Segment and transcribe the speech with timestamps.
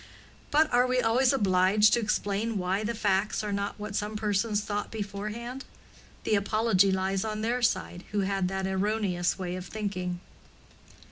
[0.49, 4.61] But are we always obliged to explain why the facts are not what some persons
[4.61, 5.63] thought beforehand?
[6.23, 10.19] The apology lies on their side, who had that erroneous way of thinking.